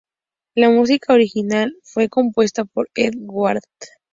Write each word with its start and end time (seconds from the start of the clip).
La 0.55 0.71
música 0.71 1.13
original 1.13 1.77
fue 1.83 2.09
compuesta 2.09 2.65
por 2.65 2.89
Edward 2.95 3.21
Ward. 3.27 3.63